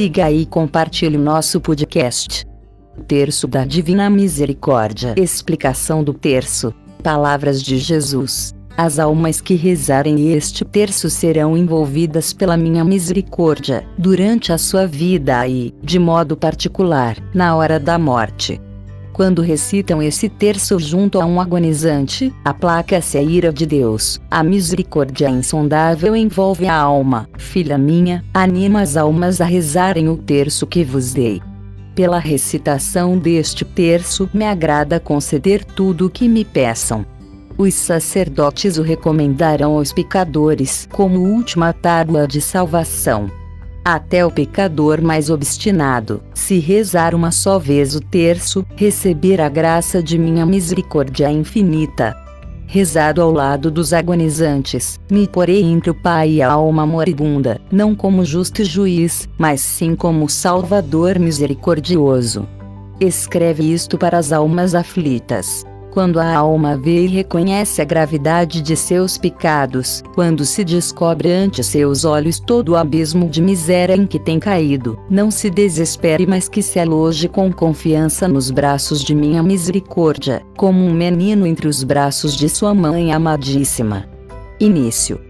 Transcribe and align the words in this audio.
siga 0.00 0.30
e 0.30 0.46
compartilhe 0.46 1.18
o 1.18 1.20
nosso 1.20 1.60
podcast. 1.60 2.46
Terço 3.06 3.46
da 3.46 3.66
Divina 3.66 4.08
Misericórdia. 4.08 5.14
Explicação 5.14 6.02
do 6.02 6.14
terço. 6.14 6.72
Palavras 7.02 7.62
de 7.62 7.76
Jesus. 7.76 8.54
As 8.78 8.98
almas 8.98 9.42
que 9.42 9.54
rezarem 9.54 10.32
este 10.32 10.64
terço 10.64 11.10
serão 11.10 11.54
envolvidas 11.54 12.32
pela 12.32 12.56
minha 12.56 12.82
misericórdia, 12.82 13.86
durante 13.98 14.54
a 14.54 14.56
sua 14.56 14.86
vida 14.86 15.46
e, 15.46 15.74
de 15.82 15.98
modo 15.98 16.34
particular, 16.34 17.18
na 17.34 17.54
hora 17.54 17.78
da 17.78 17.98
morte. 17.98 18.58
Quando 19.20 19.42
recitam 19.42 20.02
esse 20.02 20.30
terço 20.30 20.78
junto 20.78 21.20
a 21.20 21.26
um 21.26 21.42
agonizante, 21.42 22.34
aplaca-se 22.42 23.18
a 23.18 23.22
ira 23.22 23.52
de 23.52 23.66
Deus. 23.66 24.18
A 24.30 24.42
misericórdia 24.42 25.28
insondável 25.28 26.16
envolve 26.16 26.66
a 26.66 26.74
alma. 26.74 27.28
Filha 27.36 27.76
minha, 27.76 28.24
anima 28.32 28.80
as 28.80 28.96
almas 28.96 29.38
a 29.42 29.44
rezarem 29.44 30.08
o 30.08 30.16
terço 30.16 30.66
que 30.66 30.82
vos 30.82 31.12
dei. 31.12 31.42
Pela 31.94 32.18
recitação 32.18 33.18
deste 33.18 33.62
terço, 33.62 34.26
me 34.32 34.46
agrada 34.46 34.98
conceder 34.98 35.66
tudo 35.66 36.06
o 36.06 36.10
que 36.10 36.26
me 36.26 36.42
peçam. 36.42 37.04
Os 37.58 37.74
sacerdotes 37.74 38.78
o 38.78 38.82
recomendarão 38.82 39.76
aos 39.76 39.92
pecadores 39.92 40.88
como 40.90 41.20
última 41.20 41.74
tábua 41.74 42.26
de 42.26 42.40
salvação. 42.40 43.30
Até 43.84 44.26
o 44.26 44.30
pecador 44.30 45.00
mais 45.00 45.30
obstinado, 45.30 46.22
se 46.34 46.58
rezar 46.58 47.14
uma 47.14 47.30
só 47.30 47.58
vez 47.58 47.94
o 47.94 48.00
terço, 48.00 48.64
receber 48.76 49.40
a 49.40 49.48
graça 49.48 50.02
de 50.02 50.18
minha 50.18 50.44
misericórdia 50.44 51.30
infinita. 51.30 52.14
Rezado 52.66 53.22
ao 53.22 53.32
lado 53.32 53.70
dos 53.70 53.92
agonizantes, 53.92 55.00
me 55.10 55.26
porei 55.26 55.62
entre 55.64 55.90
o 55.90 55.94
Pai 55.94 56.30
e 56.32 56.42
a 56.42 56.52
alma 56.52 56.86
moribunda, 56.86 57.60
não 57.72 57.94
como 57.94 58.24
justo 58.24 58.62
juiz, 58.62 59.28
mas 59.38 59.60
sim 59.60 59.96
como 59.96 60.28
Salvador 60.28 61.18
misericordioso. 61.18 62.46
Escreve 63.00 63.64
isto 63.72 63.96
para 63.96 64.18
as 64.18 64.30
almas 64.30 64.74
aflitas. 64.74 65.64
Quando 65.90 66.20
a 66.20 66.36
alma 66.36 66.76
vê 66.76 67.04
e 67.04 67.08
reconhece 67.08 67.82
a 67.82 67.84
gravidade 67.84 68.62
de 68.62 68.76
seus 68.76 69.18
pecados, 69.18 70.02
quando 70.14 70.44
se 70.44 70.64
descobre 70.64 71.32
ante 71.32 71.64
seus 71.64 72.04
olhos 72.04 72.38
todo 72.38 72.70
o 72.70 72.76
abismo 72.76 73.28
de 73.28 73.42
miséria 73.42 73.94
em 73.94 74.06
que 74.06 74.18
tem 74.18 74.38
caído, 74.38 74.98
não 75.10 75.30
se 75.30 75.50
desespere, 75.50 76.26
mas 76.26 76.48
que 76.48 76.62
se 76.62 76.78
aloje 76.78 77.28
com 77.28 77.52
confiança 77.52 78.28
nos 78.28 78.50
braços 78.50 79.02
de 79.02 79.14
minha 79.14 79.42
misericórdia, 79.42 80.42
como 80.56 80.84
um 80.84 80.92
menino 80.92 81.46
entre 81.46 81.66
os 81.66 81.82
braços 81.82 82.36
de 82.36 82.48
sua 82.48 82.72
mãe 82.72 83.12
amadíssima. 83.12 84.08
Início 84.60 85.29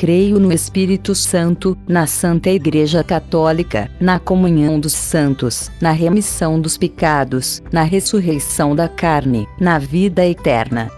creio 0.00 0.40
no 0.40 0.50
Espírito 0.50 1.14
Santo, 1.14 1.76
na 1.86 2.06
Santa 2.06 2.48
Igreja 2.48 3.04
Católica, 3.04 3.90
na 4.00 4.18
comunhão 4.18 4.80
dos 4.80 4.94
santos, 4.94 5.70
na 5.78 5.90
remissão 5.90 6.58
dos 6.58 6.78
pecados, 6.78 7.62
na 7.70 7.82
ressurreição 7.82 8.74
da 8.74 8.88
carne, 8.88 9.46
na 9.60 9.78
vida 9.78 10.26
eterna. 10.26 10.90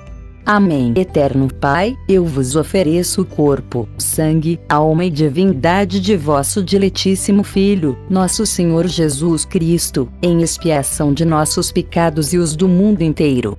Amém. 0.47 0.93
Eterno 0.95 1.53
Pai, 1.53 1.97
eu 2.09 2.25
vos 2.25 2.55
ofereço 2.55 3.23
o 3.23 3.25
corpo, 3.25 3.89
sangue, 3.99 4.61
alma 4.69 5.05
e 5.05 5.11
divindade 5.11 5.99
de 5.99 6.17
vosso 6.17 6.63
diletíssimo 6.63 7.43
Filho, 7.43 7.99
nosso 8.09 8.47
Senhor 8.47 8.87
Jesus 8.87 9.45
Cristo, 9.45 10.09
em 10.23 10.43
expiação 10.43 11.13
de 11.13 11.25
nossos 11.25 11.73
pecados 11.73 12.33
e 12.33 12.39
os 12.39 12.55
do 12.55 12.69
mundo 12.69 13.03
inteiro 13.03 13.59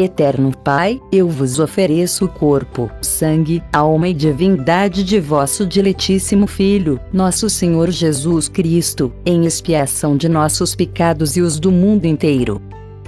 Eterno 0.00 0.52
Pai, 0.62 1.00
eu 1.10 1.28
vos 1.28 1.58
ofereço 1.58 2.26
o 2.26 2.28
corpo, 2.28 2.88
sangue, 3.02 3.60
alma 3.72 4.08
e 4.08 4.14
divindade 4.14 5.02
de 5.02 5.18
vosso 5.18 5.66
diletíssimo 5.66 6.46
Filho, 6.46 7.00
nosso 7.12 7.50
Senhor 7.50 7.90
Jesus 7.90 8.48
Cristo, 8.48 9.12
em 9.26 9.44
expiação 9.44 10.16
de 10.16 10.28
nossos 10.28 10.76
pecados 10.76 11.36
e 11.36 11.40
os 11.40 11.58
do 11.58 11.72
mundo 11.72 12.04
inteiro. 12.04 12.62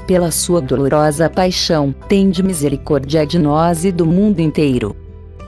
Pela 0.04 0.32
sua 0.32 0.60
dolorosa 0.60 1.30
paixão, 1.30 1.94
tende 2.08 2.42
misericórdia 2.42 3.24
de 3.24 3.38
nós 3.38 3.84
e 3.84 3.92
do 3.92 4.04
mundo 4.04 4.40
inteiro. 4.40 4.96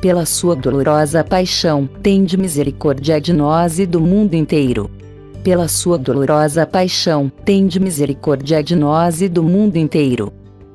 Pela 0.00 0.24
sua 0.24 0.54
dolorosa 0.54 1.24
paixão, 1.24 1.90
tende 2.00 2.36
misericórdia 2.36 3.20
de 3.20 3.32
nós 3.32 3.80
e 3.80 3.86
do 3.86 4.00
mundo 4.00 4.34
inteiro. 4.34 4.88
Pela 5.42 5.66
sua 5.66 5.98
dolorosa 5.98 6.64
paixão, 6.64 7.32
tende 7.44 7.80
misericórdia 7.80 8.62
de 8.62 8.76
nós 8.76 9.20
e 9.20 9.28
do 9.28 9.42
mundo 9.42 9.74
inteiro 9.74 10.32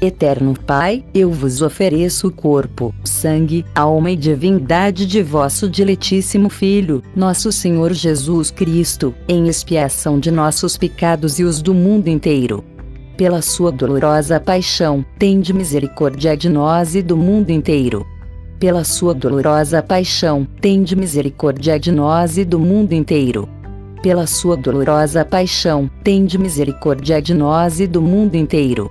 Eterno 0.00 0.54
Pai, 0.66 1.02
eu 1.14 1.30
vos 1.30 1.62
ofereço 1.62 2.28
o 2.28 2.30
corpo, 2.30 2.94
sangue, 3.02 3.64
alma 3.74 4.10
e 4.10 4.16
divindade 4.16 5.06
de 5.06 5.22
vosso 5.22 5.70
diletíssimo 5.70 6.50
Filho, 6.50 7.02
nosso 7.14 7.50
Senhor 7.50 7.94
Jesus 7.94 8.50
Cristo, 8.50 9.14
em 9.26 9.48
expiação 9.48 10.18
de 10.18 10.30
nossos 10.30 10.76
pecados 10.76 11.38
e 11.38 11.44
os 11.44 11.62
do 11.62 11.72
mundo 11.72 12.08
inteiro. 12.08 12.62
Pela 13.16 13.40
sua 13.40 13.72
dolorosa 13.72 14.38
paixão, 14.38 15.02
tende 15.18 15.54
misericórdia 15.54 16.36
de 16.36 16.50
nós 16.50 16.94
e 16.94 17.00
do 17.00 17.16
mundo 17.16 17.48
inteiro. 17.48 18.06
Pela 18.60 18.84
sua 18.84 19.14
dolorosa 19.14 19.82
paixão, 19.82 20.46
tende 20.60 20.94
misericórdia 20.94 21.80
de 21.80 21.90
nós 21.90 22.36
e 22.36 22.44
do 22.44 22.58
mundo 22.58 22.92
inteiro. 22.92 23.48
Pela 24.02 24.26
sua 24.26 24.58
dolorosa 24.58 25.24
paixão, 25.24 25.90
tende 26.04 26.36
misericórdia 26.36 27.20
de 27.20 27.32
nós 27.32 27.80
e 27.80 27.86
do 27.86 28.02
mundo 28.02 28.34
inteiro. 28.34 28.90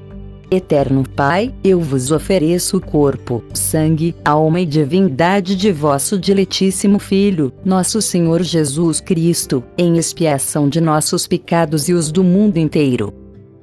Eterno 0.51 1.03
Pai, 1.15 1.55
eu 1.63 1.79
vos 1.79 2.11
ofereço 2.11 2.75
o 2.77 2.81
corpo, 2.81 3.41
sangue, 3.53 4.13
alma 4.25 4.59
e 4.59 4.65
divindade 4.65 5.55
de 5.55 5.71
vosso 5.71 6.19
diletíssimo 6.19 6.99
Filho, 6.99 7.53
nosso 7.63 8.01
Senhor 8.01 8.43
Jesus 8.43 8.99
Cristo, 8.99 9.63
em 9.77 9.97
expiação 9.97 10.67
de 10.67 10.81
nossos 10.81 11.25
pecados 11.25 11.87
e 11.87 11.93
os 11.93 12.11
do 12.11 12.23
mundo 12.23 12.57
inteiro 12.57 13.13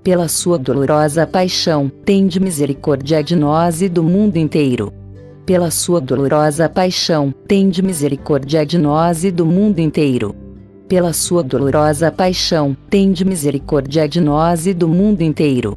pela 0.09 0.27
sua 0.27 0.59
dolorosa 0.59 1.27
paixão, 1.27 1.93
tende 2.03 2.41
misericórdia 2.41 3.23
de 3.23 3.37
nós 3.37 3.83
e 3.83 3.91
do 3.91 4.03
mundo 4.03 4.39
inteiro. 4.39 4.91
Pela 5.45 5.71
sua 5.71 6.01
dolorosa 6.01 6.67
paixão, 6.67 7.31
tende 7.47 7.83
misericórdia 7.83 8.65
de 8.65 8.79
nós 8.79 9.23
e 9.23 9.31
do 9.31 9.45
mundo 9.45 9.81
inteiro. 9.81 10.35
Pela 10.89 11.13
sua 11.13 11.43
dolorosa 11.43 12.11
paixão, 12.11 12.75
tende 12.89 13.23
misericórdia 13.23 14.09
de 14.09 14.19
nós 14.19 14.67
e 14.67 14.73
do 14.73 14.89
mundo 14.89 15.21
inteiro. 15.21 15.77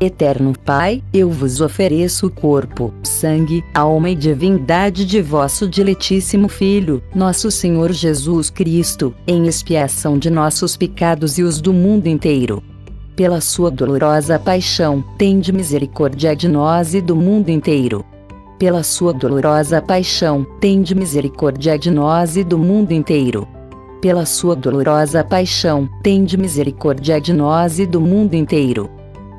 Eterno 0.00 0.52
Pai, 0.64 1.02
eu 1.12 1.30
vos 1.30 1.60
ofereço 1.60 2.26
o 2.26 2.30
corpo, 2.30 2.92
sangue, 3.02 3.64
alma 3.74 4.10
e 4.10 4.14
divindade 4.14 5.04
de 5.06 5.22
vosso 5.22 5.68
diletíssimo 5.68 6.48
Filho, 6.48 7.02
nosso 7.14 7.50
Senhor 7.50 7.92
Jesus 7.92 8.50
Cristo, 8.50 9.14
em 9.26 9.46
expiação 9.46 10.18
de 10.18 10.30
nossos 10.30 10.76
pecados 10.76 11.38
e 11.38 11.42
os 11.42 11.60
do 11.60 11.72
mundo 11.72 12.06
inteiro. 12.06 12.62
Pela 13.14 13.40
sua 13.40 13.70
dolorosa 13.70 14.38
paixão, 14.38 15.02
tende 15.16 15.50
misericórdia 15.52 16.36
de 16.36 16.48
nós 16.48 16.92
e 16.92 17.00
do 17.00 17.16
mundo 17.16 17.48
inteiro 17.48 18.04
pela 18.58 18.82
sua 18.82 19.12
dolorosa 19.12 19.82
paixão, 19.82 20.46
tende 20.60 20.94
misericórdia 20.94 21.78
de 21.78 21.90
nós 21.90 22.36
e 22.36 22.44
do 22.44 22.58
mundo 22.58 22.92
inteiro. 22.92 23.46
Pela 24.00 24.24
sua 24.24 24.56
dolorosa 24.56 25.22
paixão, 25.22 25.88
tende 26.02 26.38
misericórdia 26.38 27.20
de 27.20 27.34
nós 27.34 27.78
e 27.78 27.86
do 27.86 28.00
mundo 28.00 28.34
inteiro. 28.34 28.95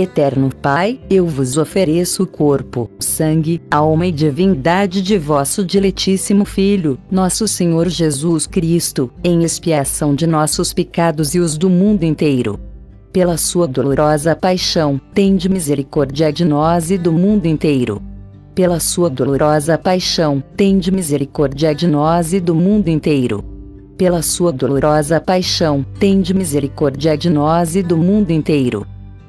Eterno 0.00 0.48
Pai, 0.62 1.00
eu 1.10 1.26
vos 1.26 1.56
ofereço 1.56 2.22
o 2.22 2.26
corpo, 2.26 2.88
sangue, 3.00 3.60
alma 3.68 4.06
e 4.06 4.12
divindade 4.12 5.02
de 5.02 5.18
vosso 5.18 5.64
diletíssimo 5.64 6.44
Filho, 6.44 6.96
nosso 7.10 7.48
Senhor 7.48 7.88
Jesus 7.88 8.46
Cristo, 8.46 9.10
em 9.24 9.42
expiação 9.42 10.14
de 10.14 10.24
nossos 10.24 10.72
pecados 10.72 11.34
e 11.34 11.40
os 11.40 11.58
do 11.58 11.68
mundo 11.68 12.04
inteiro. 12.04 12.60
Pela 13.12 13.36
sua 13.36 13.66
dolorosa 13.66 14.36
paixão, 14.36 15.00
tende 15.12 15.48
misericórdia 15.48 16.32
de 16.32 16.44
nós 16.44 16.92
e 16.92 16.96
do 16.96 17.12
mundo 17.12 17.46
inteiro. 17.46 18.00
Pela 18.54 18.78
sua 18.78 19.10
dolorosa 19.10 19.76
paixão, 19.76 20.40
tende 20.56 20.92
misericórdia 20.92 21.74
de 21.74 21.88
nós 21.88 22.32
e 22.32 22.38
do 22.38 22.54
mundo 22.54 22.86
inteiro. 22.86 23.44
Pela 23.96 24.22
sua 24.22 24.52
dolorosa 24.52 25.20
paixão, 25.20 25.84
tende 25.98 26.32
misericórdia 26.32 27.18
de 27.18 27.28
nós 27.28 27.74
e 27.74 27.82
do 27.82 27.96
mundo 27.96 28.30
inteiro 28.30 28.86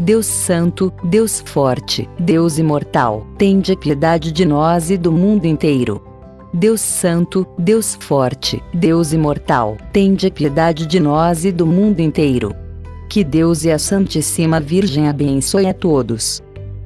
Deus 0.00 0.24
Santo, 0.24 0.90
Deus 1.04 1.42
Forte, 1.44 2.08
Deus 2.18 2.58
Imortal, 2.58 3.26
tende 3.36 3.76
piedade 3.76 4.32
de 4.32 4.46
nós 4.46 4.90
e 4.90 4.96
do 4.96 5.12
mundo 5.12 5.44
inteiro. 5.44 6.02
Deus 6.54 6.80
Santo, 6.80 7.46
Deus 7.58 7.98
Forte, 8.00 8.62
Deus 8.72 9.12
Imortal, 9.12 9.76
tende 9.92 10.30
piedade 10.30 10.86
de 10.86 10.98
nós 10.98 11.44
e 11.44 11.52
do 11.52 11.66
mundo 11.66 12.00
inteiro. 12.00 12.56
Que 13.10 13.22
Deus 13.22 13.62
e 13.64 13.70
a 13.70 13.78
Santíssima 13.78 14.58
Virgem 14.58 15.06
abençoe 15.06 15.66
a 15.66 15.74
todos. 15.74 16.42